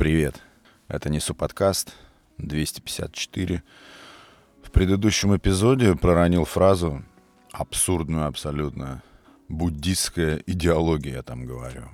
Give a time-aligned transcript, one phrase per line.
[0.00, 0.40] Привет.
[0.88, 1.92] Это Несу подкаст
[2.38, 3.62] 254.
[4.62, 7.02] В предыдущем эпизоде проронил фразу
[7.52, 9.02] абсурдную абсолютно.
[9.50, 11.90] Буддистская идеология, я там говорю.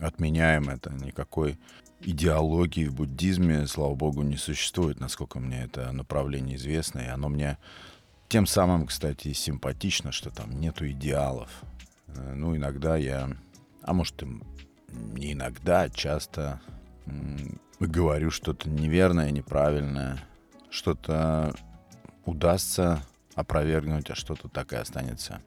[0.00, 0.90] Отменяем это.
[0.94, 1.56] Никакой
[2.00, 6.98] идеологии в буддизме, слава богу, не существует, насколько мне это направление известно.
[6.98, 7.58] И оно мне
[8.26, 11.50] тем самым, кстати, симпатично, что там нету идеалов.
[12.08, 13.30] Э, ну, иногда я,
[13.80, 14.26] а может, и
[14.88, 16.60] не иногда, а часто
[17.80, 20.18] говорю что-то неверное, неправильное,
[20.70, 21.54] что-то
[22.24, 23.02] удастся
[23.34, 25.40] опровергнуть, а что-то так и останется.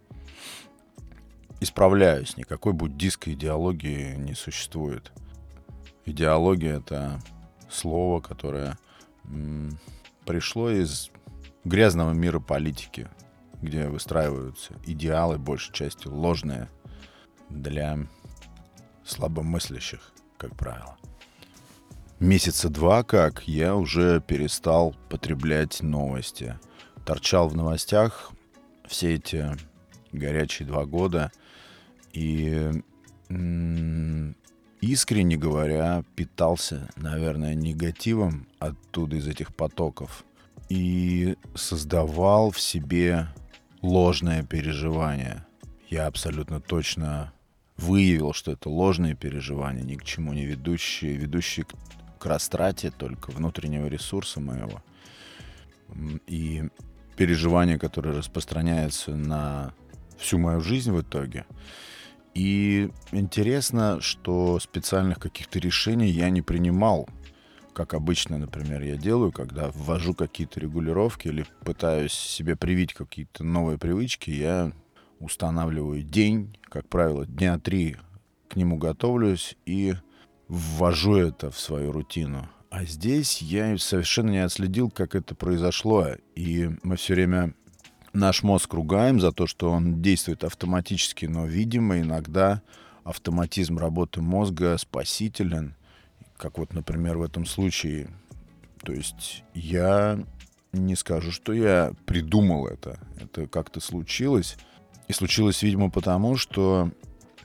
[1.60, 5.12] Исправляюсь, никакой буддийской идеологии не существует.
[6.06, 7.20] Идеология— это
[7.70, 8.78] слово, которое
[10.26, 11.10] пришло из
[11.66, 13.10] грязного мира политики,
[13.62, 16.70] где выстраиваются идеалы, большей частью ложные,
[17.50, 17.98] для
[19.04, 20.98] слабомыслящих, как правило.
[22.20, 26.58] Месяца два как я уже перестал потреблять новости.
[27.06, 28.32] Торчал в новостях
[28.88, 29.46] все эти
[30.12, 31.32] горячие два года
[32.14, 32.72] и
[34.82, 40.26] искренне говоря, питался, наверное, негативом оттуда, из этих потоков,
[40.70, 43.28] и создавал в себе
[43.81, 45.46] ложное переживание.
[45.88, 47.31] Я абсолютно точно
[47.78, 51.66] выявил, что это ложные переживания, ни к чему не ведущие, ведущие
[52.18, 54.82] к, растрате только внутреннего ресурса моего.
[56.28, 56.64] И
[57.16, 59.74] переживания, которые распространяются на
[60.18, 61.46] всю мою жизнь в итоге–
[62.38, 67.09] и интересно, что специальных каких-то решений я не принимал,
[67.74, 73.80] как обычно, например, я делаю, когда ввожу какие-то регулировки или пытаюсь себе привить какие-то новые
[73.80, 74.72] привычки, я
[75.20, 77.98] устанавливаю день, как правило, дня три
[78.50, 79.96] к нему готовлюсь и
[80.48, 82.50] ввожу это в свою рутину.
[82.70, 86.09] А здесь я совершенно не отследил, как это произошло.
[86.36, 87.53] И мы все время
[88.14, 92.62] наш мозг ругаем за то, что он действует автоматически, но, видимо, иногда
[93.03, 95.75] автоматизм работы мозга спасителен,
[96.35, 98.09] как вот, например, в этом случае.
[98.84, 100.19] То есть я
[100.74, 103.00] не скажу, что я придумал это.
[103.19, 104.58] Это как-то случилось.
[105.08, 106.91] И случилось, видимо, потому, что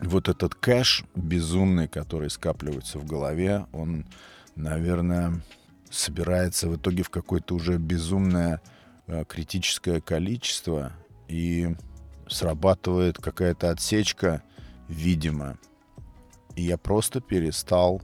[0.03, 4.07] вот этот кэш безумный, который скапливается в голове, он,
[4.57, 5.41] наверное,
[5.91, 8.61] собирается в итоге в какое-то уже безумное
[9.13, 10.93] Э, критическое количество,
[11.29, 11.75] и
[12.29, 14.43] срабатывает какая-то отсечка,
[14.89, 15.59] видимо.
[16.55, 18.01] И я просто перестал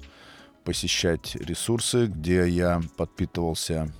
[0.64, 3.92] посещать ресурсы, где я подпитывался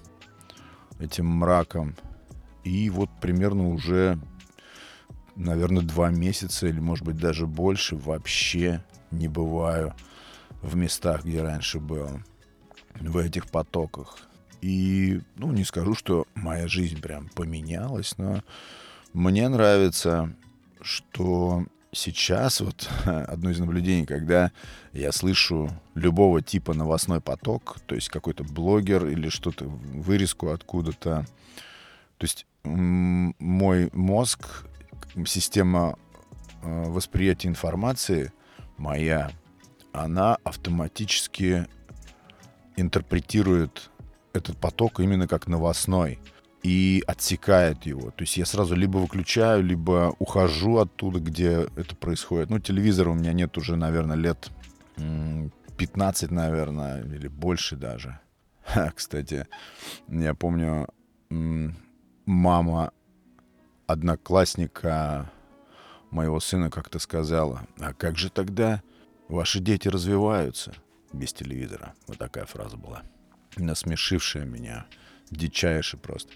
[0.99, 1.95] этим мраком.
[2.65, 4.19] И вот примерно уже,
[5.39, 9.95] наверное, два месяца или, может быть, даже больше вообще не бываю
[10.61, 12.09] в местах, где раньше был,
[13.01, 14.19] в этих потоках.
[14.61, 18.43] И, ну, не скажу, что моя жизнь прям поменялась, но
[19.13, 20.35] мне нравится,
[20.81, 24.51] что сейчас вот одно из наблюдений, когда
[24.93, 31.25] я слышу любого типа новостной поток, то есть какой-то блогер или что-то, вырезку откуда-то,
[32.19, 34.67] то есть мой мозг,
[35.27, 35.97] система
[36.63, 38.33] э, восприятия информации
[38.77, 39.31] моя,
[39.93, 41.67] она автоматически
[42.77, 43.91] интерпретирует
[44.33, 46.19] этот поток именно как новостной
[46.63, 48.11] и отсекает его.
[48.11, 52.51] То есть я сразу либо выключаю, либо ухожу оттуда, где это происходит.
[52.51, 54.51] Ну, телевизора у меня нет уже, наверное, лет
[55.77, 58.19] 15, наверное, или больше даже.
[58.95, 59.47] Кстати,
[60.09, 60.89] я помню,
[62.27, 62.93] мама
[63.89, 65.29] одноклассника
[66.13, 68.83] моего сына как-то сказала, а как же тогда
[69.29, 70.75] ваши дети развиваются
[71.13, 71.95] без телевизора?
[72.07, 73.03] Вот такая фраза была
[73.57, 74.87] насмешившие меня,
[75.31, 76.33] дичайше просто,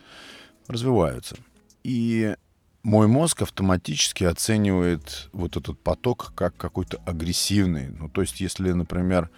[0.66, 1.36] развиваются.
[1.84, 2.34] И
[2.82, 7.88] мой мозг автоматически оценивает вот этот поток как какой-то агрессивный.
[7.88, 9.30] Ну, то есть, если, например,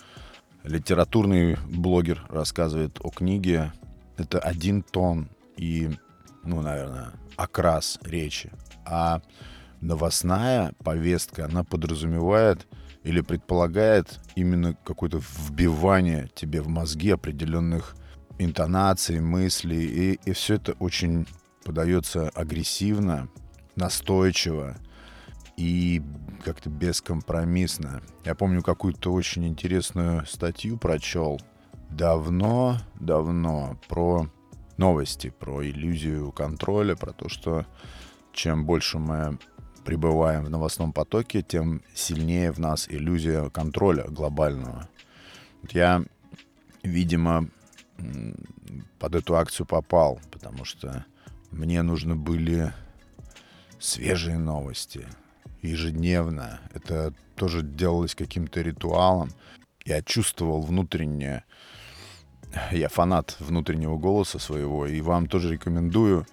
[0.62, 3.72] литературный блогер рассказывает о книге,
[4.16, 5.90] это один тон и,
[6.44, 8.50] ну, наверное, окрас речи.
[8.84, 9.20] А
[9.80, 12.66] новостная повестка, она подразумевает
[13.02, 17.96] или предполагает именно какое-то вбивание тебе в мозги определенных
[18.38, 21.26] интонаций, мыслей, и, и все это очень
[21.64, 23.28] подается агрессивно,
[23.76, 24.76] настойчиво
[25.56, 26.02] и
[26.44, 28.02] как-то бескомпромиссно.
[28.24, 31.40] Я помню какую-то очень интересную статью прочел
[31.90, 34.28] давно-давно про
[34.76, 37.66] новости, про иллюзию контроля, про то, что
[38.32, 39.38] чем больше мы
[39.84, 44.88] пребываем в новостном потоке, тем сильнее в нас иллюзия контроля глобального.
[45.70, 46.04] Я
[46.82, 47.48] видимо,
[48.98, 51.04] под эту акцию попал, потому что
[51.50, 52.72] мне нужны были
[53.78, 55.06] свежие новости
[55.62, 56.60] ежедневно.
[56.72, 59.30] Это тоже делалось каким-то ритуалом.
[59.84, 61.44] Я чувствовал внутреннее...
[62.70, 66.26] Я фанат внутреннего голоса своего, и вам тоже рекомендую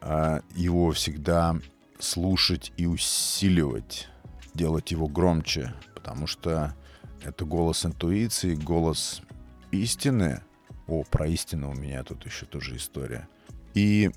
[0.00, 1.56] э, его всегда
[1.98, 4.08] слушать и усиливать,
[4.54, 6.74] делать его громче, потому что
[7.22, 9.22] это голос интуиции, голос
[9.70, 10.42] истины.
[10.86, 13.28] О, про истину у меня тут еще тоже история.
[13.74, 14.10] И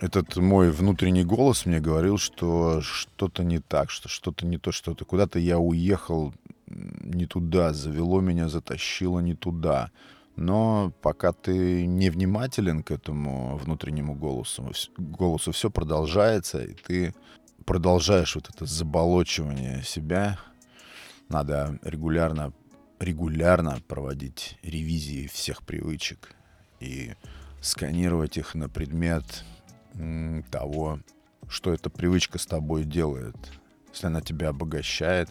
[0.00, 5.04] этот мой внутренний голос мне говорил, что что-то не так, что что-то не то, что-то
[5.04, 6.34] куда-то я уехал
[6.66, 9.90] не туда, завело меня, затащило не туда.
[10.36, 17.14] Но пока ты не внимателен к этому внутреннему голосу, голосу все продолжается, и ты
[17.64, 20.38] продолжаешь вот это заболочивание себя.
[21.30, 22.52] Надо регулярно,
[23.00, 26.34] регулярно проводить ревизии всех привычек
[26.80, 27.14] и
[27.62, 29.44] сканировать их на предмет
[30.50, 31.00] того,
[31.48, 33.36] что эта привычка с тобой делает.
[33.90, 35.30] Если она тебя обогащает,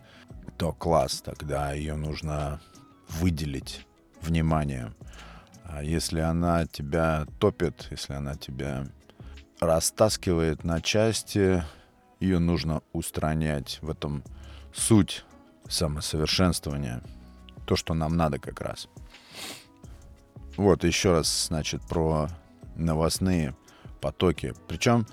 [0.58, 2.60] то класс, тогда ее нужно
[3.08, 3.86] выделить
[4.26, 4.94] внимание.
[5.64, 8.88] А если она тебя топит, если она тебя
[9.60, 11.64] растаскивает на части,
[12.20, 13.80] ее нужно устранять.
[13.82, 14.24] В этом
[14.74, 15.26] суть
[15.68, 17.02] самосовершенствования.
[17.66, 18.88] То, что нам надо как раз.
[20.58, 22.30] Вот еще раз, значит, про
[22.76, 23.56] новостные
[24.02, 24.54] потоке.
[24.68, 25.08] Причем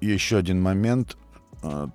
[0.00, 1.16] еще один момент
[1.62, 1.88] э,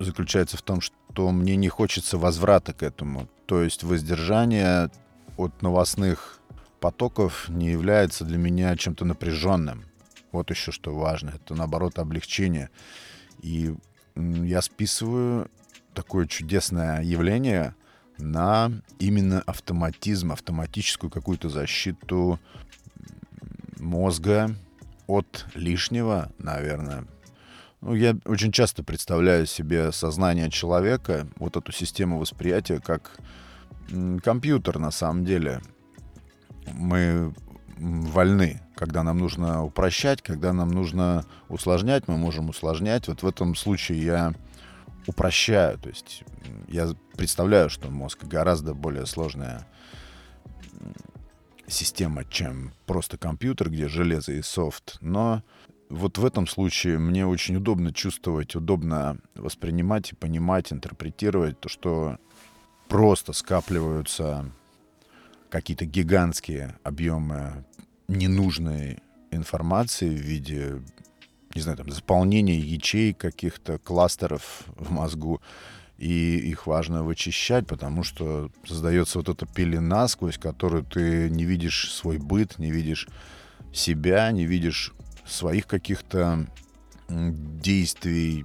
[0.00, 3.28] заключается в том, что мне не хочется возврата к этому.
[3.46, 4.90] То есть воздержание
[5.36, 6.40] от новостных
[6.80, 9.84] потоков не является для меня чем-то напряженным.
[10.32, 11.30] Вот еще что важно.
[11.30, 12.70] Это, наоборот, облегчение.
[13.40, 13.74] И
[14.16, 15.50] я списываю
[15.94, 17.74] такое чудесное явление
[18.18, 22.38] на именно автоматизм, автоматическую какую-то защиту
[23.78, 24.54] мозга
[25.06, 27.06] от лишнего, наверное.
[27.80, 33.10] Ну, я очень часто представляю себе сознание человека, вот эту систему восприятия, как
[34.22, 35.60] компьютер на самом деле.
[36.72, 37.32] Мы
[37.76, 43.08] вольны, когда нам нужно упрощать, когда нам нужно усложнять, мы можем усложнять.
[43.08, 44.34] Вот в этом случае я
[45.06, 46.24] упрощаю, то есть
[46.68, 49.66] я представляю, что мозг гораздо более сложная
[51.66, 54.98] система, чем просто компьютер, где железо и софт.
[55.00, 55.42] Но
[55.88, 62.18] вот в этом случае мне очень удобно чувствовать, удобно воспринимать и понимать, интерпретировать то, что
[62.88, 64.50] просто скапливаются
[65.50, 67.64] какие-то гигантские объемы
[68.08, 68.98] ненужной
[69.30, 70.82] информации в виде,
[71.54, 75.40] не знаю, там, заполнения ячеек каких-то кластеров в мозгу,
[75.96, 81.92] и их важно вычищать, потому что создается вот эта пелена, сквозь которую ты не видишь
[81.92, 83.08] свой быт, не видишь
[83.72, 84.92] себя, не видишь
[85.24, 86.46] своих каких-то
[87.08, 88.44] действий,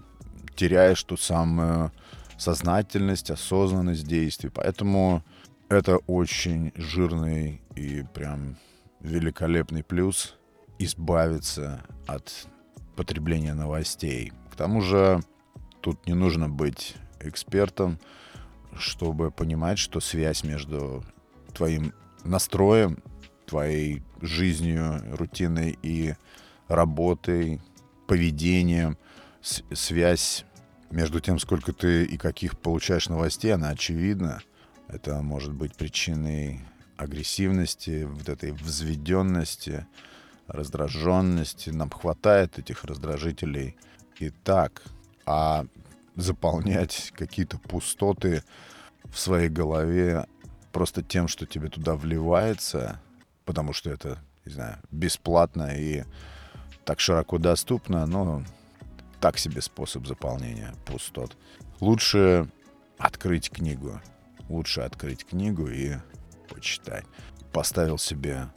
[0.56, 1.92] теряешь ту самую
[2.40, 4.50] сознательность, осознанность действий.
[4.50, 5.24] Поэтому
[5.68, 8.58] это очень жирный и прям
[9.02, 10.36] великолепный плюс
[10.80, 12.48] избавиться от
[12.96, 14.32] потребления новостей.
[14.52, 15.22] К тому же
[15.82, 18.00] тут не нужно быть экспертом,
[18.78, 21.04] чтобы понимать, что связь между
[21.54, 21.94] твоим
[22.24, 23.04] настроем,
[23.46, 26.16] твоей жизнью, рутиной и
[26.68, 27.62] работой,
[28.08, 28.98] поведением,
[29.42, 30.46] связь
[30.92, 34.42] между тем, сколько ты и каких получаешь новостей, она очевидна.
[34.88, 36.62] Это может быть причиной
[36.98, 39.86] агрессивности, вот этой взведенности,
[40.48, 41.69] раздраженности.
[41.69, 43.78] Нам хватает этих раздражителей
[44.19, 44.84] и так.
[45.26, 45.66] А
[46.16, 48.44] заполнять какие-то пустоты
[49.06, 50.26] в своей голове
[50.72, 53.00] просто тем, что тебе туда вливается,
[53.46, 56.04] потому что это, не знаю, бесплатно и
[56.84, 58.44] так широко доступно, но
[59.19, 61.38] так себе способ заполнения пустот.
[61.80, 62.49] Лучше
[62.97, 64.02] открыть книгу.
[64.47, 65.95] Лучше открыть книгу и
[66.49, 67.06] почитать.
[67.52, 68.49] Поставил себе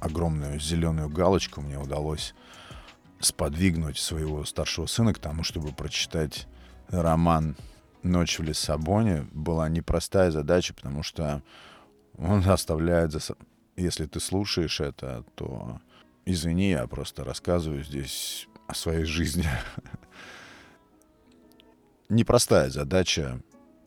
[0.00, 1.60] огромную зеленую галочку.
[1.60, 2.34] Мне удалось
[3.20, 6.48] сподвигнуть своего старшего сына к тому, чтобы прочитать
[6.88, 7.56] роман
[8.02, 11.42] «Ночь в Лиссабоне» была непростая задача, потому что
[12.16, 13.20] он оставляет за...
[13.76, 15.80] Если ты слушаешь это, то
[16.24, 19.48] извини, я просто рассказываю здесь о своей жизни.
[22.08, 23.40] Непростая задача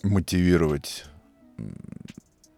[0.04, 1.06] мотивировать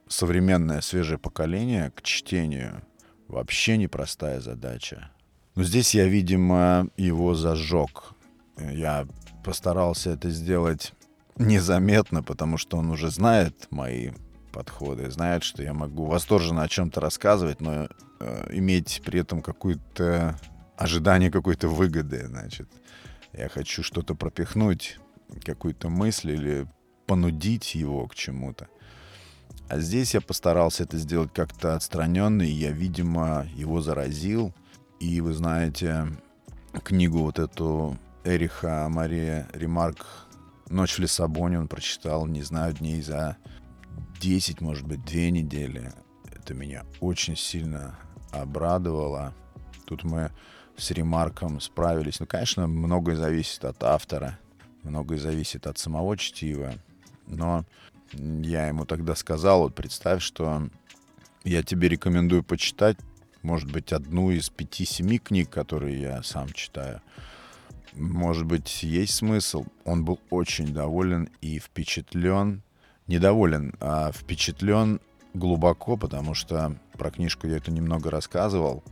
[0.08, 2.84] современное свежее поколение к чтению.
[3.28, 5.10] Вообще непростая задача.
[5.56, 8.14] Но здесь я, видимо, его зажег.
[8.58, 9.08] Я
[9.44, 10.94] постарался это сделать
[11.38, 14.12] незаметно, потому что он уже знает мои
[14.52, 17.90] подходы, знают, что я могу восторженно о чем-то рассказывать, но
[18.20, 20.40] э, иметь при этом какое-то
[20.78, 22.68] ожидание какой-то выгоды, значит.
[23.34, 25.00] Я хочу что-то пропихнуть,
[25.44, 26.68] какую-то мысль или
[27.06, 28.68] понудить его к чему-то.
[29.68, 34.54] А здесь я постарался это сделать как-то отстраненно, и я, видимо, его заразил.
[35.00, 36.08] И вы знаете,
[36.84, 40.06] книгу вот эту Эриха Мария Ремарк
[40.70, 43.38] «Ночь в Лиссабоне» он прочитал, не знаю, дней за
[44.20, 45.92] 10, может быть, две недели.
[46.32, 47.98] Это меня очень сильно
[48.32, 49.34] обрадовало.
[49.86, 50.32] Тут мы
[50.78, 52.20] с Ремарком справились.
[52.20, 54.38] Ну, конечно, многое зависит от автора,
[54.84, 56.74] многое зависит от самого чтива.
[57.28, 57.66] Но
[58.14, 60.70] я ему тогда сказал, вот представь, что
[61.44, 62.98] я тебе рекомендую почитать,
[63.42, 67.02] может быть, одну из пяти-семи книг, которые я сам читаю.
[67.94, 69.66] Может быть, есть смысл.
[69.86, 72.64] Он был очень доволен и впечатлен.
[73.08, 75.00] Недоволен, а впечатлен
[75.36, 78.84] глубоко, потому что про книжку я это немного рассказывал.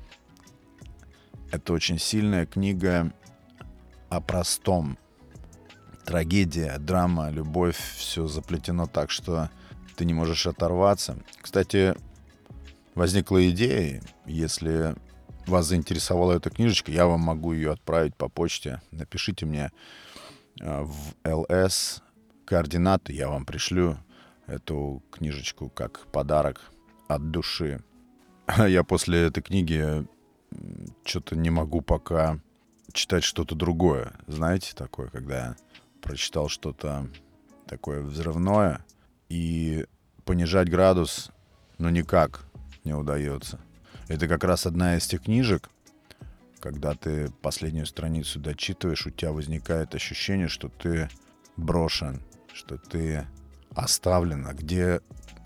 [1.54, 3.14] Это очень сильная книга
[4.10, 4.98] о простом,
[6.04, 9.52] трагедия, драма, любовь, все заплетено так, что
[9.96, 11.16] ты не можешь оторваться.
[11.40, 11.94] Кстати,
[12.96, 14.96] возникла идея, если
[15.46, 18.82] вас заинтересовала эта книжечка, я вам могу ее отправить по почте.
[18.90, 19.72] Напишите мне
[20.60, 22.02] э, в ЛС
[22.46, 24.00] координаты, я вам пришлю
[24.48, 26.72] эту книжечку как подарок
[27.08, 27.84] от души.
[28.58, 30.06] Я после этой книги
[31.06, 32.40] что-то не могу пока
[32.92, 34.14] читать что-то другое.
[34.28, 35.56] Знаете, такое, когда
[36.02, 37.08] прочитал что-то
[37.68, 38.86] такое взрывное,
[39.30, 39.88] и
[40.26, 41.32] понижать градус,
[41.80, 42.46] ну, никак
[42.84, 43.60] не удается.
[44.08, 45.70] Это как раз одна из тех книжек,
[46.60, 51.10] когда ты последнюю страницу дочитываешь, у тебя возникает ощущение, что ты
[51.58, 52.22] брошен,
[52.54, 53.26] что ты
[53.76, 55.02] оставлен, а где,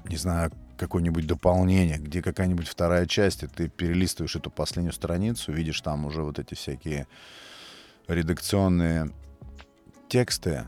[0.06, 5.82] не знаю, какое-нибудь дополнение, где какая-нибудь вторая часть, и ты перелистываешь эту последнюю страницу, видишь
[5.82, 7.08] там уже вот эти всякие
[8.08, 9.12] редакционные
[10.08, 10.66] тексты,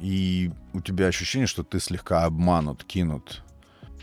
[0.00, 3.42] и у тебя ощущение, что ты слегка обманут, кинут.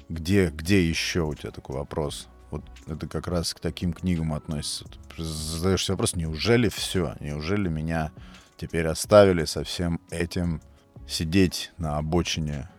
[0.09, 2.27] Где, где еще у тебя такой вопрос?
[2.51, 4.85] Вот это как раз к таким книгам относится.
[5.15, 7.15] Ты задаешься вопрос, неужели все?
[7.19, 8.11] Неужели меня
[8.55, 10.61] теперь оставили со всем этим
[11.07, 12.69] сидеть на обочине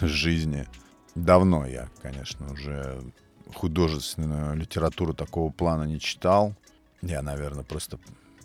[0.00, 0.66] жизни?
[1.24, 3.02] Давно я, конечно, уже
[3.52, 6.54] художественную литературу такого плана не читал.
[7.02, 7.98] Я, наверное, просто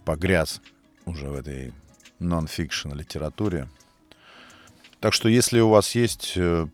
[0.06, 0.60] погряз
[1.06, 1.72] уже в этой
[2.18, 3.70] нон-фикшн литературе.
[5.00, 6.68] Так что если у вас есть э,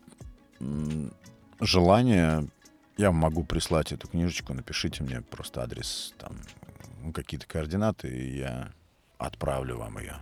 [1.60, 2.48] желание,
[2.96, 6.32] я могу прислать эту книжечку, напишите мне просто адрес, там,
[7.12, 8.72] какие-то координаты, и я
[9.18, 10.16] отправлю вам ее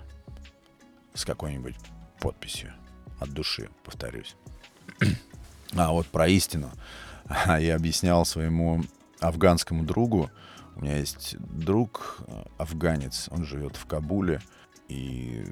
[1.14, 1.76] с какой-нибудь
[2.18, 2.72] подписью
[3.20, 4.34] от души, повторюсь.
[5.74, 6.70] А вот про истину.
[7.46, 8.82] Я объяснял своему
[9.20, 10.30] афганскому другу,
[10.76, 14.40] у меня есть друг э, афганец, он живет в Кабуле,
[14.88, 15.44] и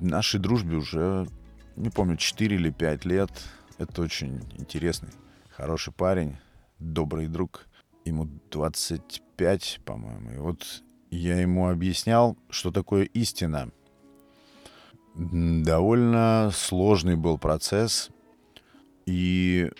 [0.00, 1.26] нашей дружбе уже,
[1.76, 3.30] не помню, 4 или 5 лет.
[3.76, 5.10] Это очень интересный,
[5.50, 6.36] хороший парень,
[6.78, 7.66] добрый друг.
[8.06, 10.30] Ему 25, по-моему.
[10.30, 13.70] И вот я ему объяснял, что такое истина.
[15.14, 18.10] Довольно сложный был процесс.
[19.06, 19.70] И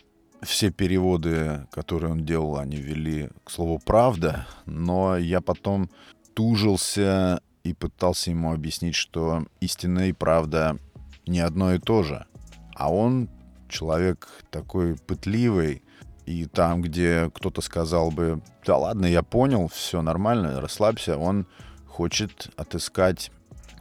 [0.42, 5.90] все переводы, которые он делал, они вели к слову «правда», но я потом
[6.34, 10.78] тужился и пытался ему объяснить, что истина и правда
[11.26, 12.26] не одно и то же.
[12.74, 13.28] А он
[13.68, 15.82] человек такой пытливый,
[16.26, 21.46] и там, где кто-то сказал бы, да ладно, я понял, все нормально, расслабься, он
[21.86, 23.30] хочет отыскать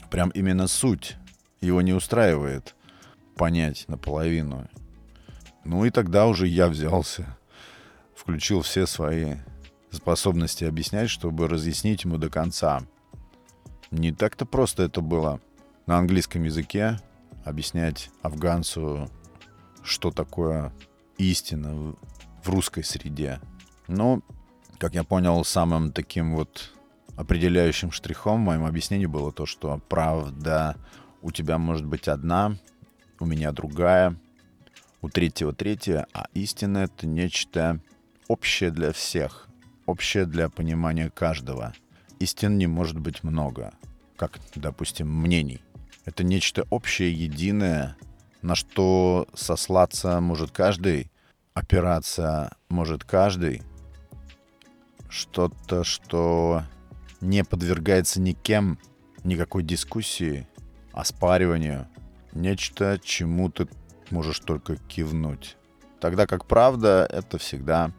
[0.09, 1.17] прям именно суть.
[1.61, 2.75] Его не устраивает
[3.35, 4.67] понять наполовину.
[5.65, 7.37] Ну и тогда уже я взялся,
[8.15, 9.35] включил все свои
[9.89, 12.83] способности объяснять, чтобы разъяснить ему до конца.
[13.89, 15.41] Не так-то просто это было
[15.87, 16.99] на английском языке
[17.43, 19.09] объяснять афганцу,
[19.83, 20.71] что такое
[21.17, 21.95] истина
[22.43, 23.41] в русской среде.
[23.87, 24.21] Но,
[24.77, 26.73] как я понял, самым таким вот
[27.15, 30.75] определяющим штрихом в моем объяснении было то, что правда
[31.23, 32.57] у тебя может быть одна,
[33.19, 34.15] у меня другая,
[35.01, 37.79] у третьего третья, а истина— это нечто
[38.27, 39.47] общее для всех,
[39.85, 41.73] общее для понимания каждого—
[42.19, 43.73] истин не может быть много,
[44.17, 45.61] как, допустим, мнений.
[46.05, 47.97] Это нечто общее, единое,
[48.41, 51.11] на что сослаться может каждый,
[51.53, 53.63] опираться может каждый.
[55.09, 56.63] Что-то, что
[57.21, 58.77] не подвергается никем,
[59.23, 60.47] никакой дискуссии,
[60.91, 61.87] оспариванию.
[62.33, 63.67] Нечто, чему ты
[64.11, 65.57] можешь только кивнуть.
[65.99, 67.91] Тогда как правда— это всегда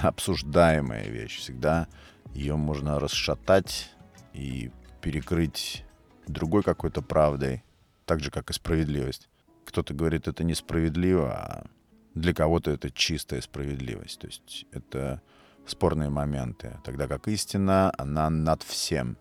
[0.00, 1.38] обсуждаемая вещь.
[1.38, 1.88] Всегда
[2.32, 3.90] ее можно расшатать
[4.32, 4.70] и
[5.00, 5.84] перекрыть
[6.26, 7.62] другой какой-то правдой,
[8.06, 9.28] так же, как и справедливость.
[9.64, 11.66] Кто-то говорит, это несправедливо, а
[12.14, 14.20] для кого-то это чистая справедливость.
[14.20, 15.20] То есть это
[15.66, 16.78] спорные моменты.
[16.84, 19.16] Тогда как истина, она над всем.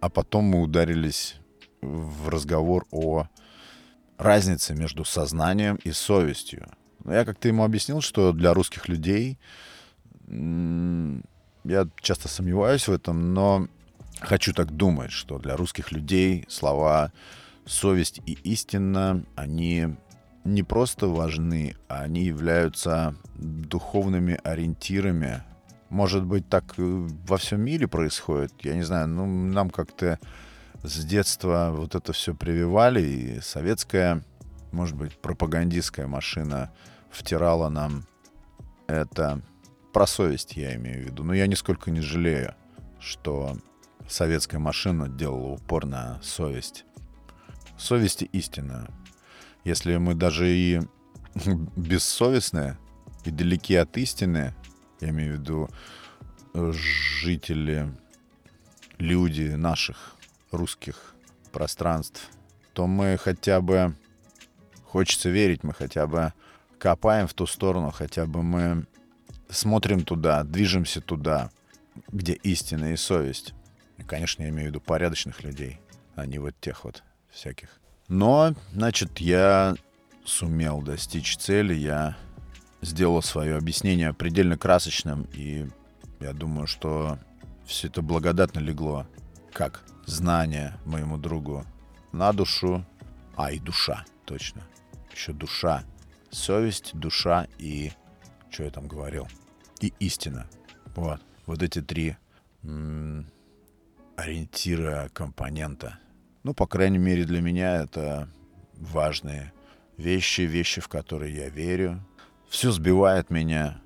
[0.00, 1.36] А потом мы ударились
[1.80, 3.28] в разговор о
[4.18, 6.68] разнице между сознанием и совестью.
[7.04, 9.38] Я как-то ему объяснил, что для русских людей
[10.28, 13.68] я часто сомневаюсь в этом, но
[14.20, 17.12] хочу так думать, что для русских людей слова
[17.66, 19.96] совесть и истина, они
[20.44, 25.42] не просто важны, а они являются духовными ориентирами.
[25.88, 30.18] Может быть, так во всем мире происходит, я не знаю, ну, нам как-то
[30.84, 34.22] с детства вот это все прививали, и советская,
[34.70, 36.72] может быть, пропагандистская машина
[37.10, 38.06] втирала нам
[38.86, 39.40] это
[39.94, 41.24] про совесть я имею в виду.
[41.24, 42.54] Но я нисколько не жалею,
[43.00, 43.56] что
[44.06, 46.84] советская машина делала упор на совесть.
[47.78, 48.86] Совесть и истина.
[49.64, 50.82] Если мы даже и
[51.76, 52.76] бессовестные,
[53.24, 54.54] и далеки от истины,
[55.00, 55.70] я имею в виду
[56.52, 57.90] э, жители,
[58.98, 60.13] люди наших
[60.56, 61.14] русских
[61.52, 62.30] пространств,
[62.72, 63.94] то мы хотя бы,
[64.84, 66.32] хочется верить, мы хотя бы
[66.78, 68.86] копаем в ту сторону, хотя бы мы
[69.48, 71.50] смотрим туда, движемся туда,
[72.10, 73.54] где истина и совесть.
[74.06, 75.80] Конечно, я имею в виду порядочных людей,
[76.16, 77.68] а не вот тех вот всяких.
[78.08, 79.76] Но, значит, я
[80.24, 82.16] сумел достичь цели, я
[82.82, 85.66] сделал свое объяснение предельно красочным, и
[86.20, 87.18] я думаю, что
[87.66, 89.06] все это благодатно легло,
[89.54, 91.64] как знание моему другу
[92.12, 92.84] на душу,
[93.36, 94.62] а и душа, точно,
[95.12, 95.84] еще душа,
[96.30, 97.92] совесть, душа и
[98.50, 99.26] что я там говорил?
[99.80, 100.46] И истина.
[100.94, 101.20] Вот.
[101.46, 102.16] Вот эти три
[102.62, 103.26] м-
[104.16, 105.98] ориентира компонента.
[106.42, 108.28] Ну, по крайней мере, для меня это
[108.74, 109.52] важные
[109.96, 112.00] вещи, вещи, в которые я верю.
[112.48, 113.80] Все сбивает меня.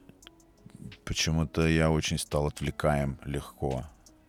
[1.05, 3.85] Почему-то я очень стал отвлекаем легко.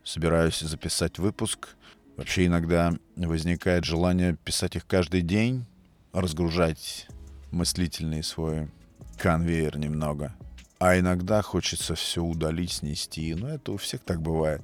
[0.10, 1.76] Собираюсь записать выпуск.
[2.18, 5.68] Вообще иногда возникает желание писать их каждый день,
[6.14, 7.06] разгружать
[7.52, 8.72] мыслительный свой
[9.20, 10.34] конвейер немного.
[10.80, 13.36] А иногда хочется все удалить, снести.
[13.36, 14.64] Но это у всех так бывает.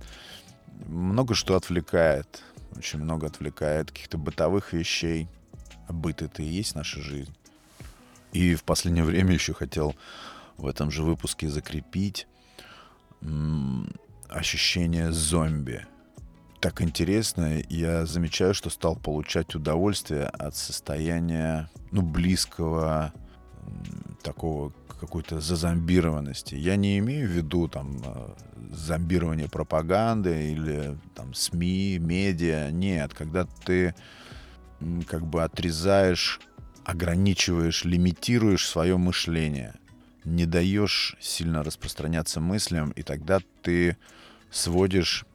[0.88, 2.42] Много что отвлекает.
[2.76, 5.28] Очень много отвлекает каких-то бытовых вещей.
[5.88, 7.36] А быт это и есть наша жизнь.
[8.34, 9.96] И в последнее время еще хотел
[10.58, 12.26] в этом же выпуске закрепить
[14.30, 15.86] ощущение зомби.
[16.60, 23.14] Так интересно, я замечаю, что стал получать удовольствие от состояния, ну, близкого
[24.24, 26.56] такого какой-то зазомбированности.
[26.56, 28.34] Я не имею в виду там э,
[28.72, 32.72] зомбирование пропаганды или там СМИ, медиа.
[32.72, 33.94] Нет, когда ты
[35.08, 36.40] как бы отрезаешь,
[36.84, 39.76] ограничиваешь, лимитируешь свое мышление,
[40.26, 43.98] не даешь сильно распространяться мыслям, и тогда ты
[44.52, 45.26] сводишь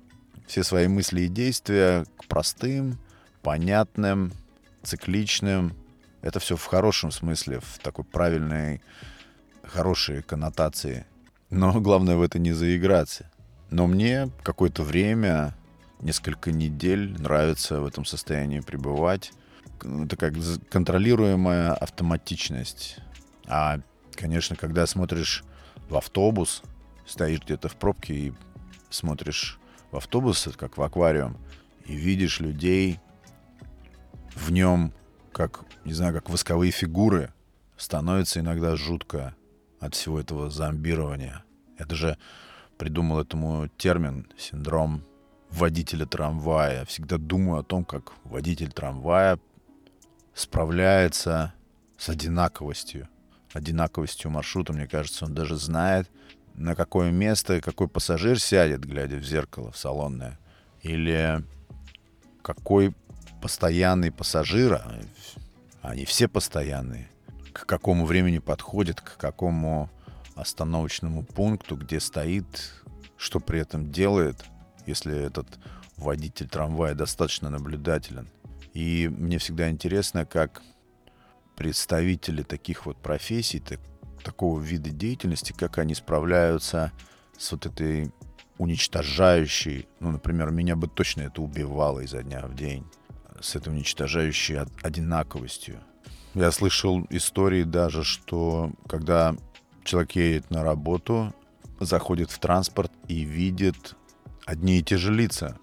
[0.47, 2.99] все свои мысли и действия к простым,
[3.43, 4.33] понятным,
[4.83, 5.75] цикличным,
[6.23, 8.83] это все в хорошем смысле, в такой правильной,
[9.63, 11.07] хорошей коннотации.
[11.49, 13.31] Но главное в это не заиграться.
[13.71, 15.55] Но мне какое-то время,
[16.01, 19.33] несколько недель нравится в этом состоянии пребывать.
[19.81, 20.35] Это как
[20.69, 22.99] контролируемая автоматичность.
[23.47, 23.81] А,
[24.21, 25.43] конечно, когда смотришь
[25.89, 26.63] в автобус,
[27.07, 28.33] стоишь где-то в пробке и
[28.91, 29.59] смотришь
[29.91, 31.39] в автобус, как в аквариум,
[31.87, 33.01] и видишь людей
[34.35, 34.93] в нем
[35.33, 37.33] как, не знаю, как восковые фигуры,
[37.77, 39.35] становится иногда жутко
[39.81, 41.43] от всего этого зомбирования.
[41.79, 42.19] Я даже
[42.77, 45.03] придумал этому термин синдром
[45.51, 46.85] водителя трамвая.
[46.85, 49.39] Всегда думаю о том, как водитель трамвая
[50.35, 51.55] справляется
[51.97, 53.09] с одинаковостью.
[53.53, 56.09] Одинаковостью маршрута, мне кажется, он даже знает,
[56.55, 60.39] на какое место какой пассажир сядет, глядя в зеркало в салонное.
[60.83, 61.45] Или
[62.43, 62.95] какой
[63.41, 65.01] постоянный пассажир, а
[65.83, 67.09] они все постоянные,
[67.53, 69.91] к какому времени подходит, к какому
[70.35, 72.73] остановочному пункту, где стоит,
[73.17, 74.45] что при этом делает,
[74.87, 75.47] если этот
[75.97, 78.29] водитель трамвая достаточно наблюдателен.
[78.73, 80.63] И мне всегда интересно, как
[81.61, 83.81] представители таких вот профессий, так,
[84.25, 86.91] такого вида деятельности, как они справляются
[87.37, 88.11] с вот этой
[88.57, 92.87] уничтожающей, ну, например, меня бы точно это убивало изо дня в день
[93.43, 95.81] с этой уничтожающей одинаковостью.
[96.33, 99.37] Я слышал истории даже, что когда
[99.85, 101.35] Человек едет на работу,
[101.79, 103.97] заходит в транспорт и видит
[104.47, 105.59] одни и те же лица.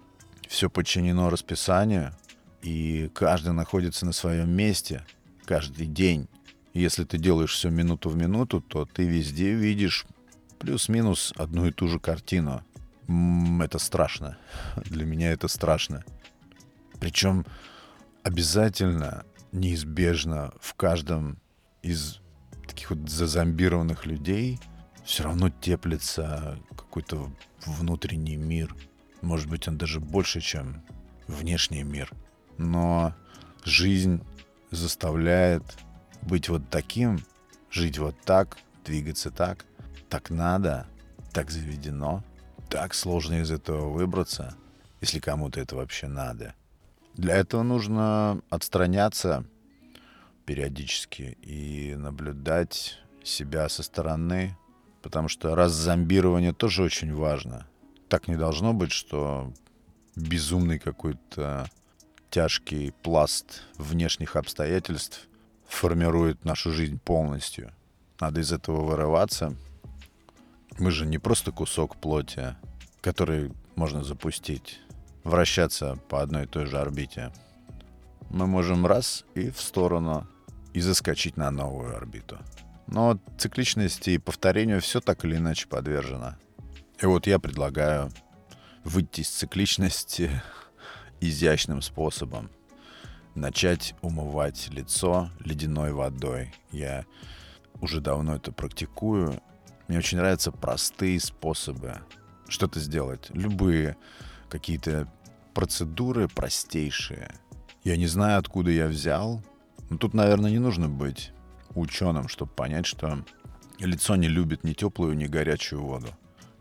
[0.47, 2.13] Все подчинено расписанию,
[2.61, 5.05] и каждый находится на своем месте
[5.47, 6.27] каждый день.
[6.73, 10.05] Если ты делаешь все минуту в минуту, то ты везде видишь
[10.59, 12.63] плюс-минус одну и ту же картину.
[13.61, 14.37] Это страшно.
[14.85, 16.03] Для меня это страшно.
[16.99, 17.45] Причем
[18.23, 21.37] обязательно, неизбежно в каждом
[21.81, 22.19] из
[22.67, 24.59] таких вот зазомбированных людей
[25.05, 27.31] все равно теплится какой-то
[27.65, 28.75] внутренний мир.
[29.21, 30.83] Может быть, он даже больше, чем
[31.27, 32.11] внешний мир.
[32.57, 33.15] Но
[33.63, 34.21] жизнь
[34.71, 35.63] заставляет
[36.21, 37.19] быть вот таким,
[37.71, 39.65] жить вот так, двигаться так,
[40.09, 40.87] так надо,
[41.33, 42.23] так заведено,
[42.69, 44.55] так сложно из этого выбраться,
[45.01, 46.53] если кому-то это вообще надо.
[47.15, 49.45] Для этого нужно отстраняться
[50.45, 54.55] периодически и наблюдать себя со стороны,
[55.01, 57.67] потому что раз зомбирование тоже очень важно.
[58.07, 59.51] Так не должно быть, что
[60.15, 61.69] безумный какой-то
[62.29, 65.27] тяжкий пласт внешних обстоятельств
[65.67, 67.73] формирует нашу жизнь полностью.
[68.19, 69.55] Надо из этого вырываться.
[70.77, 72.55] Мы же не просто кусок плоти,
[73.01, 74.79] который можно запустить,
[75.23, 77.31] вращаться по одной и той же орбите.
[78.29, 80.27] Мы можем раз и в сторону,
[80.73, 82.37] и заскочить на новую орбиту.
[82.87, 86.35] Но цикличности и повторению все так или иначе подвержено.
[87.01, 88.11] И вот я предлагаю
[88.83, 90.41] выйти из цикличности
[91.21, 92.49] изящным способом
[93.35, 96.53] начать умывать лицо ледяной водой.
[96.71, 97.05] Я
[97.79, 99.41] уже давно это практикую.
[99.87, 101.99] Мне очень нравятся простые способы
[102.47, 103.29] что-то сделать.
[103.29, 103.95] Любые
[104.49, 105.11] какие-то
[105.53, 107.31] процедуры простейшие.
[107.83, 109.43] Я не знаю, откуда я взял.
[109.89, 111.31] Но тут, наверное, не нужно быть
[111.75, 113.23] ученым, чтобы понять, что
[113.79, 116.07] лицо не любит ни теплую, ни горячую воду.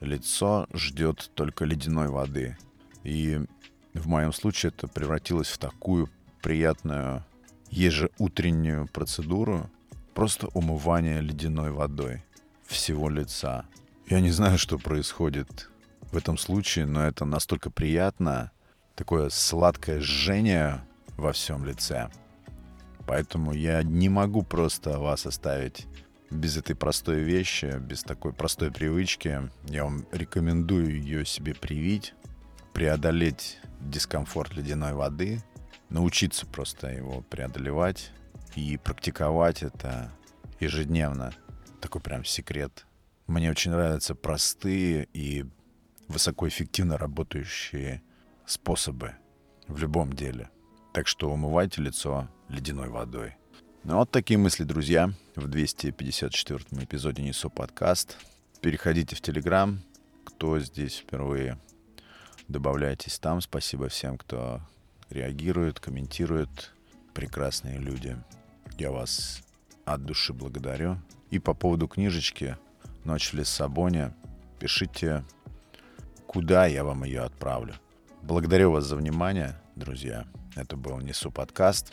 [0.00, 2.56] Лицо ждет только ледяной воды.
[3.02, 3.40] И
[3.98, 6.08] в моем случае это превратилось в такую
[6.42, 7.24] приятную
[7.70, 9.70] ежеутреннюю процедуру,
[10.14, 12.24] просто умывание ледяной водой
[12.66, 13.66] всего лица.
[14.08, 15.68] Я не знаю, что происходит
[16.12, 18.52] в этом случае, но это настолько приятно,
[18.94, 20.84] такое сладкое жжение
[21.16, 22.08] во всем лице.
[23.06, 25.86] Поэтому я не могу просто вас оставить
[26.30, 29.48] без этой простой вещи, без такой простой привычки.
[29.64, 32.14] Я вам рекомендую ее себе привить,
[32.76, 35.40] преодолеть дискомфорт ледяной воды,
[35.88, 38.12] научиться просто его преодолевать
[38.54, 40.12] и практиковать это
[40.60, 41.32] ежедневно.
[41.80, 42.84] Такой прям секрет.
[43.26, 45.46] Мне очень нравятся простые и
[46.08, 48.02] высокоэффективно работающие
[48.44, 49.14] способы
[49.68, 50.50] в любом деле.
[50.92, 53.36] Так что умывайте лицо ледяной водой.
[53.84, 58.18] Ну вот такие мысли, друзья, в 254 эпизоде «Несу подкаст».
[58.60, 59.80] Переходите в Телеграм,
[60.26, 61.58] кто здесь впервые
[62.48, 63.40] Добавляйтесь там.
[63.40, 64.60] Спасибо всем, кто
[65.10, 66.72] реагирует, комментирует.
[67.14, 68.16] Прекрасные люди.
[68.78, 69.42] Я вас
[69.84, 70.98] от души благодарю.
[71.30, 72.56] И по поводу книжечки
[73.04, 74.14] «Ночь в Лиссабоне»
[74.58, 75.24] пишите,
[76.26, 77.74] куда я вам ее отправлю.
[78.22, 80.26] Благодарю вас за внимание, друзья.
[80.54, 81.92] Это был Несу подкаст.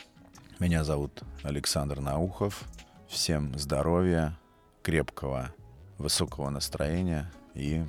[0.58, 2.64] Меня зовут Александр Наухов.
[3.08, 4.38] Всем здоровья,
[4.82, 5.52] крепкого,
[5.98, 7.84] высокого настроения и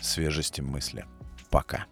[0.00, 1.04] свежести мысли.
[1.50, 1.86] Пока.